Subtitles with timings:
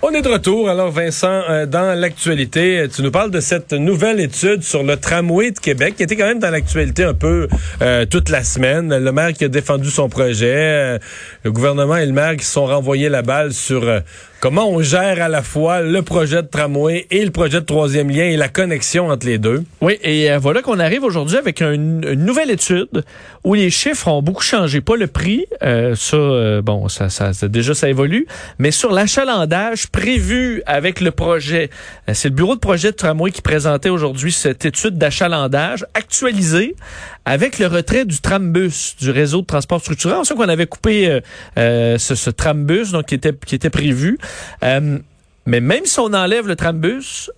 [0.00, 0.68] On est de retour.
[0.68, 5.50] Alors, Vincent, euh, dans l'actualité, tu nous parles de cette nouvelle étude sur le tramway
[5.50, 7.48] de Québec, qui était quand même dans l'actualité un peu
[7.82, 8.96] euh, toute la semaine.
[8.96, 10.98] Le maire qui a défendu son projet, euh,
[11.42, 13.98] le gouvernement et le maire qui se sont renvoyés la balle sur euh,
[14.40, 18.08] comment on gère à la fois le projet de tramway et le projet de troisième
[18.10, 19.64] lien et la connexion entre les deux?
[19.80, 23.02] Oui, et euh, voilà qu'on arrive aujourd'hui avec un- une nouvelle étude
[23.44, 24.80] où les chiffres ont beaucoup changé.
[24.80, 28.26] Pas le prix, euh, ça, euh, bon, ça, ça, déjà ça évolue,
[28.58, 31.70] mais sur l'achalandage prévu avec le projet.
[32.08, 36.74] Euh, C'est le bureau de projet de tramway qui présentait aujourd'hui cette étude d'achalandage actualisée
[37.24, 40.14] avec le retrait du trambus du réseau de transport structuré.
[40.14, 41.20] On sait qu'on avait coupé
[41.56, 44.18] ce, ce trambus donc qui était qui était prévu.
[44.62, 44.98] Euh,
[45.46, 47.30] mais même si on enlève le trambus,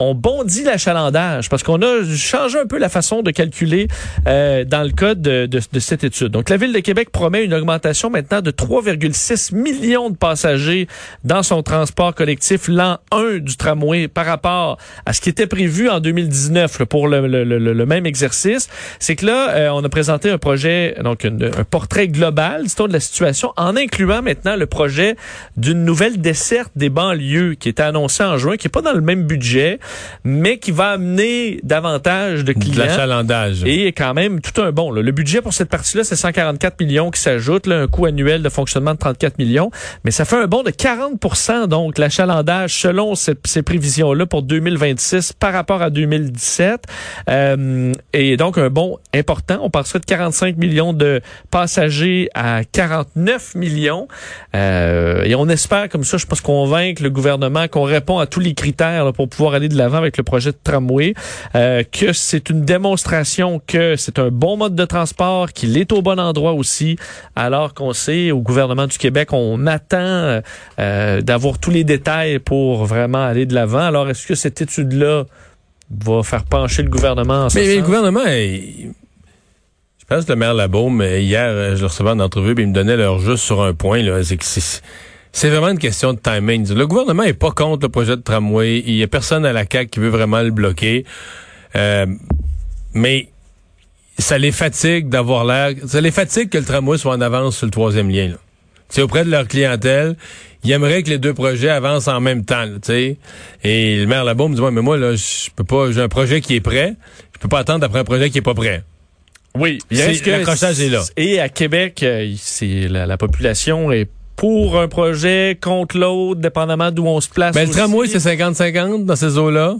[0.00, 3.86] on bondit l'achalandage parce qu'on a changé un peu la façon de calculer
[4.26, 5.48] euh, dans le cas de,
[5.78, 6.28] cette étude.
[6.28, 10.88] Donc, la Ville de Québec promet une augmentation maintenant de 3,6 millions de passagers
[11.24, 15.90] dans son transport collectif l'an 1 du tramway par rapport à ce qui était prévu
[15.90, 18.68] en 2019 là, pour le, même exercice.
[18.98, 22.92] C'est que là, euh, on a présenté un projet, donc un portrait global, disons, de
[22.92, 25.16] la situation en incluant maintenant le projet
[25.58, 29.02] d'une nouvelle desserte des banlieues qui était annoncé en juin, qui est pas dans le
[29.02, 29.78] même budget,
[30.24, 32.84] mais qui va amener davantage de De clients.
[32.84, 33.62] l'achalandage.
[33.64, 34.90] Et quand même tout un bon.
[34.92, 35.02] là.
[35.02, 38.48] Le budget pour cette partie-là, c'est 144 millions qui s'ajoutent, là, un coût annuel de
[38.48, 39.70] fonctionnement de 34 millions.
[40.04, 45.32] Mais ça fait un bond de 40% donc l'achalandage selon cette- ces prévisions-là pour 2026
[45.32, 46.84] par rapport à 2017.
[47.28, 49.58] Euh, et donc un bond important.
[49.62, 54.08] On passerait de 45 millions de passagers à 49 millions.
[54.54, 58.40] Euh, et on espère comme ça, je pense, convaincre le gouvernement qu'on répond à tous
[58.40, 61.14] les critères là, pour pouvoir aller de l'avant avec le projet de tramway,
[61.54, 66.02] euh, que c'est une démonstration que c'est un bon mode de transport, qu'il est au
[66.02, 66.96] bon endroit aussi,
[67.34, 70.40] alors qu'on sait au gouvernement du Québec, on attend
[70.78, 73.80] euh, d'avoir tous les détails pour vraiment aller de l'avant.
[73.80, 75.24] Alors, est-ce que cette étude-là
[76.04, 77.86] va faire pencher le gouvernement en ce Mais, mais le sens?
[77.86, 78.92] gouvernement, il-
[79.98, 82.64] je pense que le maire Labaume, euh, hier, euh, je le recevais en entrevue, puis
[82.64, 84.02] il me donnait leur juste sur un point.
[84.02, 84.82] là, C'est que c'est
[85.32, 86.72] c'est vraiment une question de timing.
[86.74, 88.82] Le gouvernement est pas contre le projet de tramway.
[88.84, 91.04] Il y a personne à la CAQ qui veut vraiment le bloquer.
[91.76, 92.06] Euh,
[92.94, 93.28] mais
[94.18, 95.74] ça les fatigue d'avoir l'air...
[95.86, 98.32] Ça les fatigue que le tramway soit en avance sur le troisième lien.
[98.88, 100.16] C'est auprès de leur clientèle.
[100.64, 103.16] Ils aimeraient que les deux projets avancent en même temps, sais.
[103.62, 106.08] Et le maire Labaume me dit, ouais, mais moi, là, je peux pas, j'ai un
[106.08, 106.96] projet qui est prêt.
[107.34, 108.82] Je peux pas attendre après un projet qui est pas prêt.
[109.54, 111.02] Oui, l'accrochage est là.
[111.16, 114.08] Et à Québec, euh, c'est la, la population est
[114.40, 117.54] pour un projet, contre l'autre, dépendamment d'où on se place.
[117.54, 119.74] Ben, le tramway, c'est 50-50 dans ces eaux-là.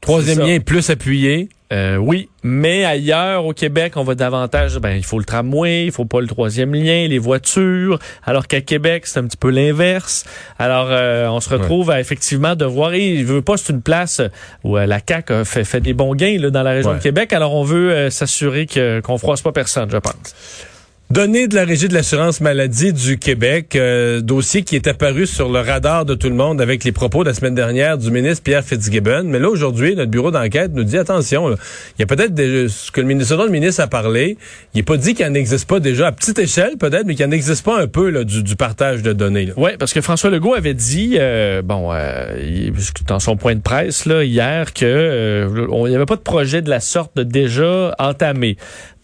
[0.00, 1.48] Troisième lien est plus appuyé.
[1.72, 4.78] Euh, oui, mais ailleurs au Québec, on va davantage.
[4.78, 7.98] Ben, il faut le tramway, il faut pas le troisième lien, les voitures.
[8.24, 10.24] Alors qu'à Québec, c'est un petit peu l'inverse.
[10.60, 12.92] Alors, euh, on se retrouve à effectivement devoir.
[12.92, 14.22] Et il veut pas, c'est une place
[14.62, 16.98] où euh, la CAC a fait, fait des bons gains là, dans la région Ouais.
[16.98, 17.32] de Québec.
[17.32, 20.14] Alors, on veut euh, s'assurer que qu'on froisse pas personne, je pense.
[21.10, 25.48] Données de la Régie de l'assurance maladie du Québec, euh, dossier qui est apparu sur
[25.50, 28.42] le radar de tout le monde avec les propos de la semaine dernière du ministre
[28.42, 29.22] Pierre Fitzgibbon.
[29.24, 31.56] Mais là, aujourd'hui, notre bureau d'enquête nous dit, attention, là,
[31.98, 34.36] il y a peut-être ce que le ministre, dont le ministre a parlé,
[34.74, 37.24] il n'est pas dit qu'il n'en existe pas déjà, à petite échelle peut-être, mais qu'il
[37.24, 39.50] n'en existe pas un peu là, du, du partage de données.
[39.56, 42.70] Oui, parce que François Legault avait dit, euh, bon, euh,
[43.06, 46.60] dans son point de presse là, hier, que euh, on- n'y avait pas de projet
[46.60, 48.58] de la sorte déjà entamé.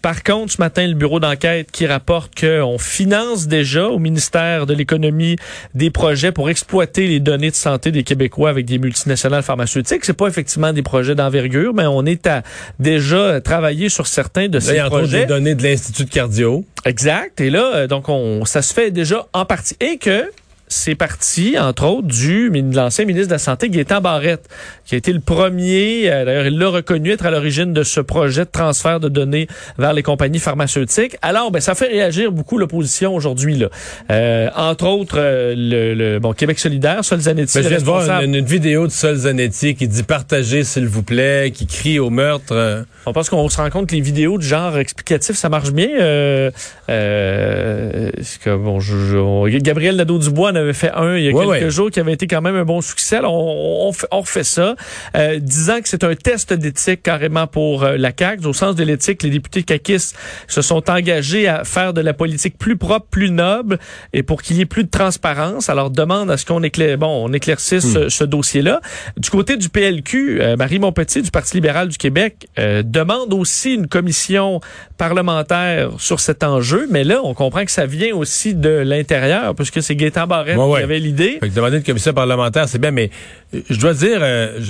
[0.05, 4.75] Par contre, ce matin, le bureau d'enquête qui rapporte qu'on finance déjà au ministère de
[4.75, 5.37] l'Économie
[5.75, 10.05] des projets pour exploiter les données de santé des Québécois avec des multinationales pharmaceutiques.
[10.05, 12.43] C'est pas effectivement des projets d'envergure, mais on est à
[12.79, 15.21] déjà travailler sur certains de Là, ces y a projets.
[15.21, 16.67] des données de l'Institut de cardio.
[16.85, 17.41] Exact.
[17.41, 19.75] Et là, euh, donc, on, ça se fait déjà en partie.
[19.81, 20.31] Et que
[20.75, 24.49] c'est parti, entre autres, du de l'ancien ministre de la Santé, Gaétan Barrette,
[24.85, 28.01] qui a été le premier, euh, d'ailleurs, il l'a reconnu être à l'origine de ce
[28.01, 29.47] projet de transfert de données
[29.79, 31.17] vers les compagnies pharmaceutiques.
[31.23, 33.57] Alors, ben, ça fait réagir beaucoup l'opposition aujourd'hui.
[33.57, 33.69] là.
[34.11, 37.85] Euh, entre autres, euh, le, le- bon, Québec solidaire, Sol Zanetti, Ben, je viens de
[37.85, 41.99] voir une, une vidéo de Sol Zanetti qui dit partagez s'il vous plaît, qui crie
[41.99, 42.53] au meurtre.
[42.53, 42.83] euh.
[43.07, 45.89] On pense qu'on se rend compte que les vidéos de genre explicatif, ça marche bien.
[46.01, 46.51] Euh,
[46.89, 48.11] euh,
[48.43, 51.91] que, bon, je- je- on- Gabriel Nadeau-Dubois avait fait un il y a quelques jours
[51.91, 53.21] qui avait été quand même un bon succès.
[53.23, 54.75] on, on, refait ça,
[55.17, 58.47] euh, disant que c'est un test d'éthique carrément pour euh, la CAQ.
[58.47, 60.17] Au sens de l'éthique, les députés caquistes
[60.49, 63.79] se sont engagés à faire de la politique plus propre, plus noble,
[64.13, 65.69] et pour qu'il y ait plus de transparence.
[65.69, 68.09] Alors demande à ce qu'on éclaire, bon, on éclaircisse hmm.
[68.09, 68.81] ce, dossier-là.
[69.17, 73.87] Du côté du PLQ, euh, Marie Montpetit du Parti libéral du Québec demande aussi une
[73.87, 74.61] commission
[74.97, 79.83] parlementaire sur cet enjeu, mais là, on comprend que ça vient aussi de l'intérieur, puisque
[79.83, 81.39] c'est Gaétan Barrette qui avait l'idée.
[81.55, 83.11] Demander une commission parlementaire, c'est bien, mais
[83.55, 84.61] euh, je dois dire, euh,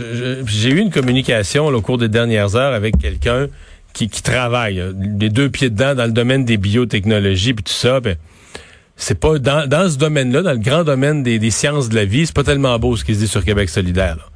[0.47, 3.49] j'ai eu une communication au cours des dernières heures avec quelqu'un
[3.93, 4.83] qui, travaille,
[5.21, 8.01] les deux pieds dedans dans le domaine des biotechnologies puis tout ça.
[8.01, 8.17] Ben,
[8.97, 12.05] c'est pas dans, dans ce domaine-là, dans le grand domaine des, des sciences de la
[12.05, 14.17] vie, c'est pas tellement beau ce qui se dit sur Québec solidaire.
[14.17, 14.34] Là.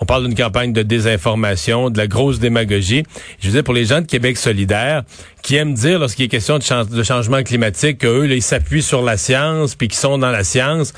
[0.00, 3.04] On parle d'une campagne de désinformation, de la grosse démagogie.
[3.40, 5.02] Je veux dire, pour les gens de Québec solidaire,
[5.42, 9.16] qui aiment dire lorsqu'il est question de, de changement climatique qu'eux, ils s'appuient sur la
[9.16, 10.92] science, puis qu'ils sont dans la science,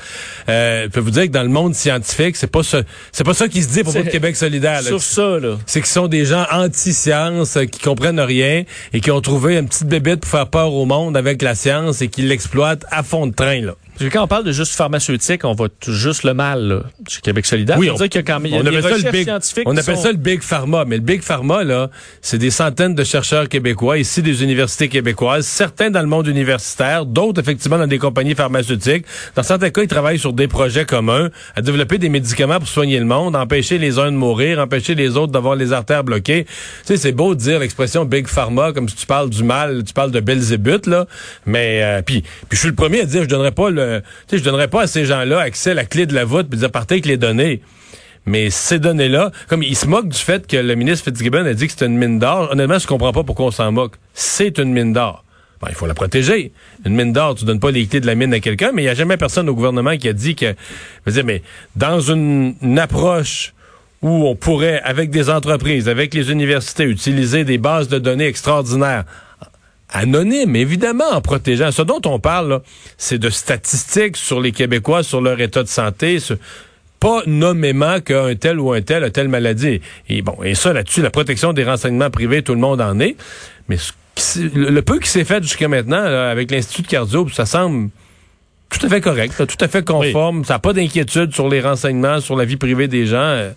[0.49, 3.33] euh, je peux vous dire que dans le monde scientifique, c'est pas ça, c'est pas
[3.33, 4.81] ça qui se dit pour de Québec solidaire.
[4.81, 5.57] Sur ça, là.
[5.65, 8.63] C'est qu'ils sont des gens anti-science, euh, qui comprennent rien
[8.93, 12.01] et qui ont trouvé une petite bébête pour faire peur au monde avec la science
[12.01, 13.75] et qui l'exploitent à fond de train, là.
[13.99, 17.77] Quand on parle de juste pharmaceutique, on voit juste le mal là, chez Québec solidaire.
[17.77, 19.29] Oui, on, qu'il y a quand même, on appelle, ça le, big,
[19.65, 20.85] on appelle ça le Big Pharma.
[20.85, 21.89] Mais le Big Pharma, là,
[22.21, 27.05] c'est des centaines de chercheurs québécois, ici des universités québécoises, certains dans le monde universitaire,
[27.05, 29.05] d'autres effectivement dans des compagnies pharmaceutiques.
[29.35, 32.99] Dans certains cas, ils travaillent sur des projets communs, à développer des médicaments pour soigner
[32.99, 36.45] le monde, empêcher les uns de mourir, empêcher les autres d'avoir les artères bloquées.
[36.45, 36.51] Tu
[36.85, 39.93] sais, c'est beau de dire l'expression Big Pharma comme si tu parles du mal, tu
[39.93, 41.05] parles de Belzébuth, là.
[41.45, 43.82] Mais, euh, puis, puis je suis le premier à dire, je donnerais pas le
[44.31, 46.59] je je donnerais pas à ces gens-là accès à la clé de la voûte puis
[46.59, 47.61] dire partez avec les données.
[48.25, 51.65] Mais ces données-là, comme ils se moquent du fait que le ministre Fitzgibbon a dit
[51.65, 53.95] que c'était une mine d'or, honnêtement, je comprends pas pourquoi on s'en moque.
[54.13, 55.25] C'est une mine d'or.
[55.67, 56.53] il faut la protéger.
[56.85, 58.85] Une mine d'or, tu donnes pas les clés de la mine à quelqu'un, mais il
[58.85, 60.55] n'y a jamais personne au gouvernement qui a dit que,
[61.05, 61.41] je dire, mais
[61.75, 63.53] dans une, approche
[64.01, 69.03] où on pourrait, avec des entreprises, avec les universités, utiliser des bases de données extraordinaires
[69.93, 71.71] anonyme, évidemment, en protégeant.
[71.71, 72.61] Ce dont on parle,
[72.97, 76.17] c'est de statistiques sur les Québécois, sur leur état de santé,
[76.99, 79.81] pas nommément qu'un tel ou un tel a telle maladie.
[80.09, 83.15] Et bon, et ça là-dessus, la protection des renseignements privés, tout le monde en est.
[83.69, 83.77] Mais
[84.55, 87.89] le peu qui s'est fait jusqu'à maintenant avec l'Institut de cardio, ça semble
[88.69, 90.45] tout à fait correct, tout à fait conforme.
[90.45, 93.51] Ça n'a pas d'inquiétude sur les renseignements, sur la vie privée des gens.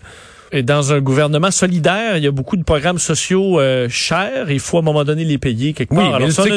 [0.51, 4.49] Et dans un gouvernement solidaire, il y a beaucoup de programmes sociaux euh, chers.
[4.49, 6.15] Il faut à un moment donné les payer quelque part.
[6.15, 6.55] Alors, ça, on a,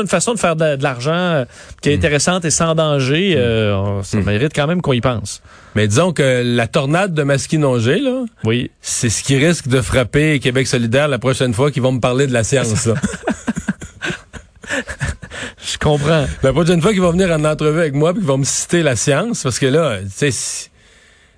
[0.00, 1.44] une, façon de faire de, l'argent euh,
[1.82, 1.98] qui est hmm.
[1.98, 3.34] intéressante et sans danger.
[3.34, 3.38] Hmm.
[3.38, 4.24] Euh, ça hmm.
[4.24, 5.42] mérite quand même qu'on y pense.
[5.74, 8.70] Mais disons que la tornade de Masquinongé, là, oui.
[8.80, 12.26] c'est ce qui risque de frapper Québec solidaire la prochaine fois qu'ils vont me parler
[12.26, 12.88] de la science.
[15.58, 16.26] Je comprends.
[16.42, 18.82] La prochaine fois qu'ils vont venir en entrevue avec moi puis qu'ils vont me citer
[18.82, 20.70] la science, parce que là, tu sais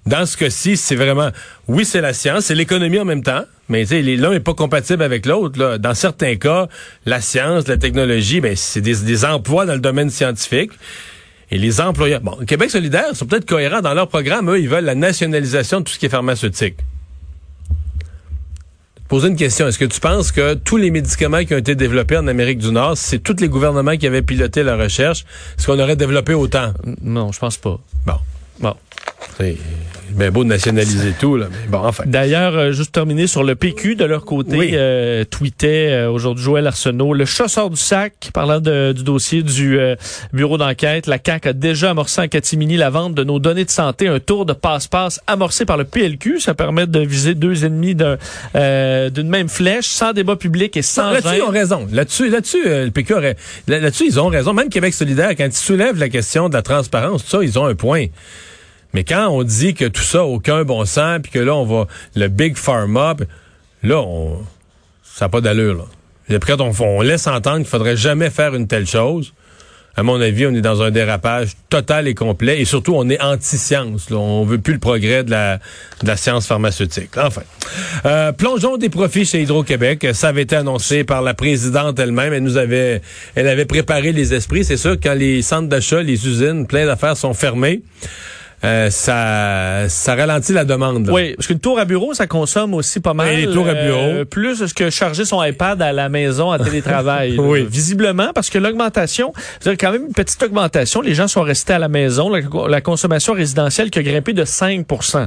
[0.06, 1.30] dans ce cas-ci, c'est vraiment,
[1.66, 5.24] oui, c'est la science, c'est l'économie en même temps, mais l'un n'est pas compatible avec
[5.24, 5.78] l'autre.
[5.78, 6.68] Dans certains cas,
[7.06, 10.72] la science, la technologie, ben, c'est des, emplois dans le domaine scientifique.
[11.50, 14.50] Et les employeurs, bon, Québec solidaire sont peut-être cohérents dans leur programme.
[14.50, 16.76] Eux, ils veulent la nationalisation de tout ce qui est pharmaceutique.
[19.08, 19.68] Poser une question.
[19.68, 22.72] Est-ce que tu penses que tous les médicaments qui ont été développés en Amérique du
[22.72, 25.24] Nord, c'est tous les gouvernements qui avaient piloté la recherche,
[25.58, 26.72] est-ce qu'on aurait développé autant?
[27.02, 27.78] Non, je pense pas.
[28.06, 28.18] Bon.
[28.60, 28.74] Bon.
[29.36, 29.56] C'est
[30.10, 32.04] bien beau de nationaliser tout, là, mais bon, enfin.
[32.06, 36.66] D'ailleurs, euh, juste terminer sur le PQ, de leur côté, euh, tweetait euh, aujourd'hui Joël
[36.66, 39.78] Arsenault, le chasseur du sac, parlant du dossier du
[40.32, 43.70] bureau d'enquête, la CAQ a déjà amorcé en catimini la vente de nos données de
[43.70, 46.40] santé, un tour de passe-passe amorcé par le PLQ.
[46.40, 51.36] Ça permet de viser deux ennemis d'une même flèche, sans débat public et sans Là-dessus,
[51.36, 51.88] ils ont raison.
[51.90, 53.36] Là-dessus, là-dessus, le PQ aurait,
[53.68, 54.52] là-dessus, ils ont raison.
[54.52, 57.66] Même Québec solidaire, quand ils soulèvent la question de la transparence, tout ça, ils ont
[57.66, 58.06] un point.
[58.94, 61.86] Mais quand on dit que tout ça aucun bon sens, puis que là, on va
[62.14, 63.14] le Big Pharma,
[63.82, 64.38] là, on,
[65.02, 65.74] ça n'a pas d'allure.
[65.74, 66.36] Là.
[66.36, 69.34] Après, on, on laisse entendre qu'il faudrait jamais faire une telle chose.
[69.96, 73.20] À mon avis, on est dans un dérapage total et complet, et surtout, on est
[73.20, 74.10] anti-science.
[74.10, 75.58] On veut plus le progrès de la,
[76.02, 77.10] de la science pharmaceutique.
[77.16, 77.42] Enfin,
[78.04, 80.08] euh, plongeons des profits chez Hydro-Québec.
[80.12, 82.32] Ça avait été annoncé par la présidente elle-même.
[82.32, 83.02] Elle nous avait,
[83.36, 84.64] elle avait préparé les esprits.
[84.64, 87.82] C'est sûr, quand les centres d'achat, les usines, plein d'affaires sont fermés.
[88.64, 91.06] Euh, ça, ça ralentit la demande.
[91.06, 91.12] là.
[91.12, 93.28] Oui, parce qu'une tour à bureau, ça consomme aussi pas mal.
[93.28, 93.98] Et les tours à bureau.
[94.00, 97.32] euh, plus que charger son iPad à la maison à télétravail.
[97.36, 97.42] là.
[97.42, 97.66] Oui.
[97.68, 101.00] Visiblement, parce que l'augmentation, c'est quand même une petite augmentation.
[101.00, 102.28] Les gens sont restés à la maison.
[102.30, 105.26] La, la consommation résidentielle qui a grimpé de 5%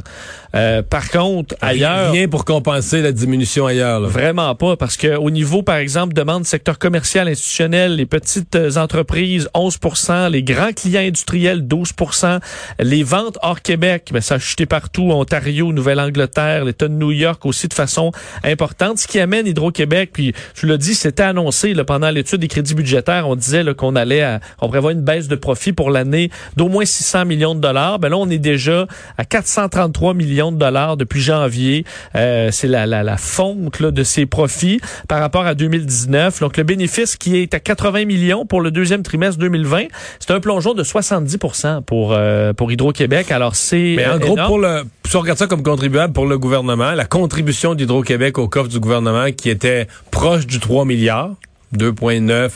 [0.55, 2.11] Euh, Par contre, ailleurs...
[2.13, 3.99] Rien pour compenser la diminution ailleurs.
[3.99, 4.07] là.
[4.07, 8.77] Vraiment pas, parce que au niveau, par exemple, demande secteur commercial, institutionnel, les petites euh,
[8.77, 12.39] entreprises, 11% les grands clients industriels, 12%
[12.79, 17.45] les ventes hors Québec, ben, ça a chuté partout, Ontario, Nouvelle-Angleterre, l'État de New York
[17.45, 18.11] aussi de façon
[18.43, 22.47] importante, ce qui amène Hydro-Québec, puis je l'ai dit, c'était annoncé là, pendant l'étude des
[22.47, 26.29] crédits budgétaires, on disait qu'on allait à, on prévoit une baisse de profit pour l'année
[26.55, 30.57] d'au moins 600 millions de dollars, ben là on est déjà à 433 millions de
[30.57, 35.45] dollars depuis janvier, Euh, c'est la, la, la fonte là, de ces profits par rapport
[35.45, 36.39] à 2019.
[36.39, 39.85] Donc le bénéfice qui est à 80 millions pour le deuxième trimestre 2020,
[40.19, 41.37] c'est un plongeon de 70
[41.85, 43.06] pour euh, pour Hydro-Québec.
[43.29, 44.47] Alors c'est Mais en euh, gros, énorme.
[44.47, 48.47] pour le, si on regarde ça comme contribuable pour le gouvernement, la contribution d'Hydro-Québec au
[48.47, 51.31] coffre du gouvernement qui était proche du 3 milliards,
[51.75, 52.51] 2,9,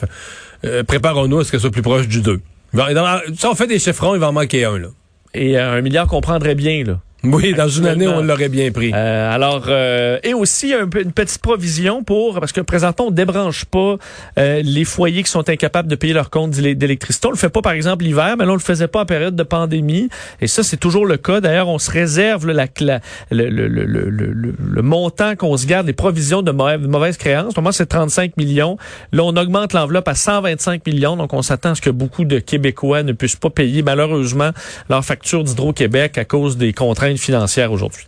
[0.65, 2.39] euh, préparons-nous à ce que ce soit plus proche du 2.
[2.73, 4.87] Il va- dans- Si on fait des chiffrons, il va en manquer un, là.
[5.33, 6.99] et euh, un milliard qu'on prendrait bien là.
[7.23, 8.91] Oui, dans une année, on l'aurait bien pris.
[8.95, 13.65] Euh, alors, euh, et aussi un une petite provision pour, parce que présentement, on débranche
[13.65, 13.97] pas
[14.39, 17.27] euh, les foyers qui sont incapables de payer leur compte d'électricité.
[17.27, 19.35] On le fait pas, par exemple, l'hiver, mais là, on le faisait pas en période
[19.35, 20.09] de pandémie.
[20.41, 21.41] Et ça, c'est toujours le cas.
[21.41, 22.99] D'ailleurs, on se réserve là, la, la-
[23.29, 27.53] le, le, le, le, montant qu'on se garde, les provisions de mauvaise, de mauvaise créance.
[27.53, 28.77] Pour moi, c'est 35 millions.
[29.11, 31.15] Là, on augmente l'enveloppe à 125 millions.
[31.17, 34.49] Donc, on s'attend à ce que beaucoup de Québécois ne puissent pas payer, malheureusement,
[34.89, 38.05] leur facture d'Hydro-Québec à cause des contraintes financières aujourd'hui.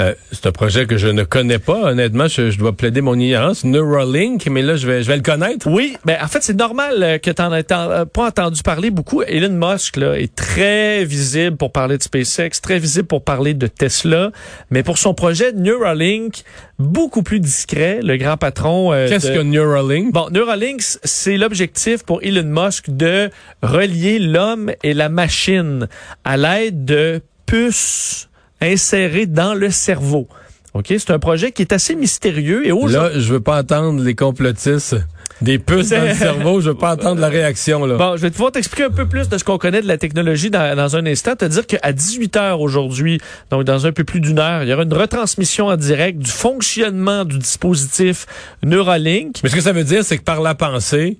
[0.00, 2.28] Euh, c'est un projet que je ne connais pas, honnêtement.
[2.28, 3.64] Je, je dois plaider mon ignorance.
[3.64, 5.66] Neuralink, mais là, je vais, je vais le connaître.
[5.68, 8.90] Oui, ben en fait c'est normal euh, que tu n'en aies euh, pas entendu parler
[8.92, 9.22] beaucoup.
[9.22, 13.66] Elon Musk là, est très visible pour parler de SpaceX, très visible pour parler de
[13.66, 14.30] Tesla,
[14.70, 16.44] mais pour son projet Neuralink,
[16.78, 18.92] beaucoup plus discret, le grand patron.
[18.92, 20.12] euh, Qu'est-ce de- que Neuralink?
[20.12, 23.30] Bon, Neuralink, c'est l'objectif pour Elon Musk de
[23.64, 25.88] relier l'homme et la machine
[26.24, 28.28] à l'aide de puces
[28.60, 30.28] insérées dans le cerveau.
[30.74, 34.02] OK, c'est un projet qui est assez mystérieux et aujourd'hui Là, je veux pas entendre
[34.04, 34.96] les complotistes.
[35.40, 37.96] Des puces dans le cerveau, je veux pas entendre la réaction, là.
[37.96, 40.50] Bon, je vais pouvoir t'expliquer un peu plus de ce qu'on connaît de la technologie
[40.50, 41.36] dans, dans un instant.
[41.36, 44.72] Te dire qu'à 18 heures aujourd'hui, donc dans un peu plus d'une heure, il y
[44.74, 48.26] aura une retransmission en direct du fonctionnement du dispositif
[48.62, 49.36] Neuralink.
[49.42, 51.18] Mais ce que ça veut dire, c'est que par la pensée,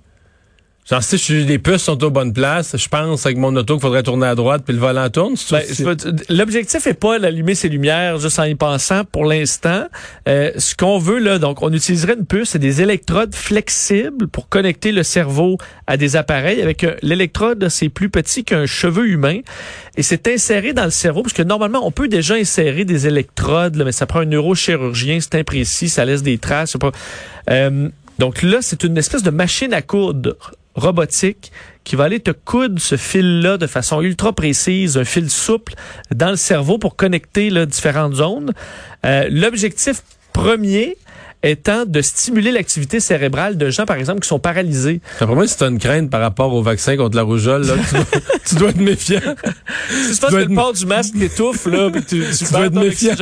[0.91, 3.83] genre, si je les puces sont aux bonnes places, je pense avec mon auto qu'il
[3.83, 5.35] faudrait tourner à droite puis le volant tourne.
[5.51, 5.63] Ben,
[6.29, 9.87] L'objectif est pas d'allumer ses lumières juste en y pensant pour l'instant.
[10.29, 14.49] Euh, ce qu'on veut là, donc on utiliserait une puce, c'est des électrodes flexibles pour
[14.49, 16.63] connecter le cerveau à des appareils.
[16.63, 19.41] Avec euh, l'électrode, c'est plus petit qu'un cheveu humain
[19.97, 23.77] et c'est inséré dans le cerveau parce que normalement on peut déjà insérer des électrodes,
[23.77, 26.77] là, mais ça prend un neurochirurgien, c'est imprécis, ça laisse des traces.
[26.79, 26.93] Pas...
[27.51, 30.37] Euh, donc là, c'est une espèce de machine à coudre
[30.79, 31.53] robotique
[31.85, 35.75] qui va aller te coudre ce fil-là de façon ultra précise, un fil souple
[36.15, 38.53] dans le cerveau pour connecter là, différentes zones.
[39.05, 40.97] Euh, L'objectif premier
[41.43, 45.01] étant de stimuler l'activité cérébrale de gens, par exemple, qui sont paralysés.
[45.21, 47.95] Après moi, si t'as une crainte par rapport au vaccin contre la rougeole, là, tu,
[47.95, 48.05] dois,
[48.49, 49.21] tu dois être méfiant.
[49.91, 52.67] Si tu penses que être- le port du masque t'étouffe, là, tu, tu Tu dois
[52.67, 53.15] être méfiant.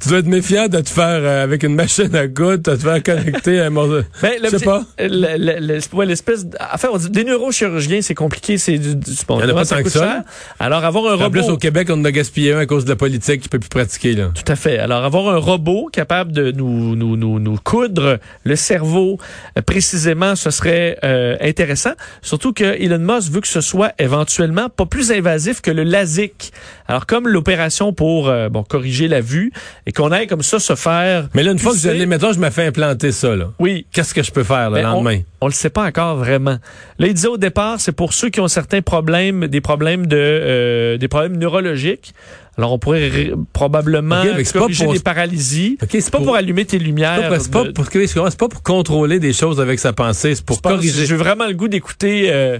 [0.00, 2.82] Tu dois être méfiant de te faire, euh, avec une machine à coudre, de te
[2.82, 4.02] faire connecter à un morceau.
[4.22, 4.84] Ben, Je sais pas.
[4.98, 9.48] le- l'espèce, enfin, on dit, des neurochirurgiens, c'est compliqué, c'est du, du bon, Il en
[9.48, 10.00] a pas tant que ça.
[10.00, 10.22] cher?
[10.58, 11.54] Alors, avoir un En plus, robot.
[11.54, 14.12] au Québec, on a gaspillé un à cause de la politique qui peut plus pratiquer,
[14.14, 14.30] là.
[14.34, 14.78] Tout à fait.
[14.78, 19.18] Alors, avoir un robot capable de nous, nous, nous, nous coudre le cerveau
[19.58, 21.92] euh, précisément, ce serait euh, intéressant.
[22.22, 26.52] Surtout que Elon Musk veut que ce soit éventuellement pas plus invasif que le LASIK.
[26.86, 29.52] Alors, comme l'opération pour euh, bon corriger la vue
[29.86, 31.28] et qu'on aille comme ça se faire.
[31.34, 31.98] Mais là, une fois que je Pousser.
[31.98, 33.46] l'ai, mettons, je me fais implanter ça, là.
[33.58, 35.20] Oui, Qu'est-ce que je peux faire, le Ben, lendemain?
[35.20, 36.58] On, on le sait pas encore vraiment.
[36.98, 40.16] Là, il disait au départ, c'est pour ceux qui ont certains problèmes, des problèmes de,
[40.18, 42.14] euh, des problèmes neurologiques.
[42.56, 45.76] Alors, on pourrait probablement Ok, mais c'est pas corriger pour- des paralysies.
[45.82, 47.16] Ok, C'est pas pour allumer tes lumières.
[47.40, 50.62] C'est pas, pas pour, c'est pas pour contrôler des choses avec sa pensée, c'est pour
[50.62, 51.04] corriger.
[51.06, 52.58] J'ai vraiment le goût d'écouter euh,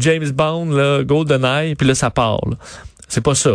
[0.00, 2.40] James Bond, là, GoldenEye, puis là, ça part.
[2.50, 2.56] là.
[3.08, 3.52] C'est pas ça.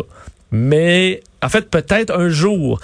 [0.52, 2.80] Mais, en fait, peut-être un jour.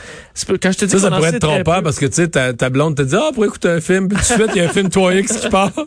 [0.62, 2.54] Quand je te dis Ça, ça pourrait être trompeur peu- parce que, tu sais, ta,
[2.54, 4.66] ta blonde te dit, ah, pour écouter un film, puis tout de suite, il y
[4.66, 5.72] a un film 3X qui part.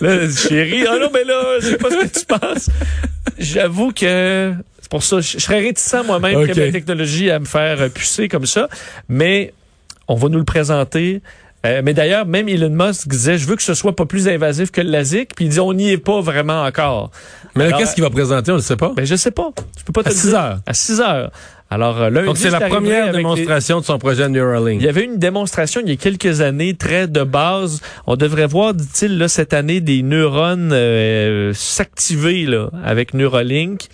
[0.00, 2.70] Là, chérie, ah non, mais là, je sais pas ce que tu penses.
[3.38, 6.52] J'avoue que c'est pour ça, je je serais réticent moi-même Ok.
[6.52, 8.68] que ma technologie à me faire euh, pucer comme ça,
[9.08, 9.52] mais
[10.08, 11.20] on va nous le présenter
[11.66, 14.70] Euh, mais d'ailleurs, même Elon Musk disait, je veux que ce soit pas plus invasif
[14.70, 17.10] que le LASIK, puis il dit, on n'y est pas vraiment encore.
[17.56, 18.92] Mais qu'est-ce qu'il va présenter, on ne sait pas?
[18.94, 19.50] Ben, je sais pas.
[19.78, 20.58] Je peux pas te à 6 heures.
[20.66, 21.30] À 6 heures.
[21.70, 24.80] Alors, euh, lundi, Donc, c'est la première démonstration de son projet Neuralink.
[24.80, 27.82] Il y avait une démonstration il y a quelques années, très de base.
[28.06, 33.88] On devrait voir, dit-il, là, cette année, des neurones euh, s'activer là, avec Neuralink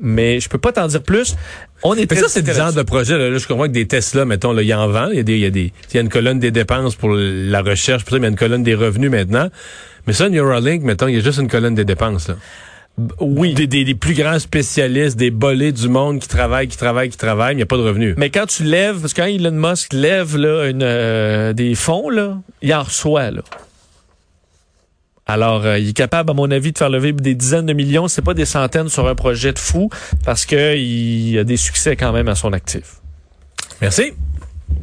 [0.00, 1.36] mais je peux pas t'en dire plus.
[1.82, 3.18] On est mais ça, c'est des genres de projet.
[3.18, 5.08] Là, je comprends que des Tesla, mettons, là, il y en vend.
[5.10, 6.94] Il y a des, il y a des, il y a une colonne des dépenses
[6.94, 9.48] pour la recherche, puis il y a une colonne des revenus maintenant.
[10.06, 12.28] Mais ça, Neuralink, mettons, il y a juste une colonne des dépenses.
[12.28, 12.36] Là.
[13.20, 13.54] Oui.
[13.54, 17.54] Des, des, plus grands spécialistes, des bolets du monde qui travaillent, qui travaillent, qui travaillent,
[17.54, 18.14] mais il n'y a pas de revenus.
[18.18, 22.10] Mais quand tu lèves, parce que quand Elon Musk lève là, une, euh, des fonds,
[22.10, 23.30] là, il en reçoit.
[23.30, 23.42] Là.
[25.32, 28.06] Alors, euh, il est capable, à mon avis, de faire lever des dizaines de millions,
[28.06, 29.88] c'est pas des centaines sur un projet de fou,
[30.26, 33.00] parce qu'il a des succès quand même à son actif.
[33.80, 34.12] Merci.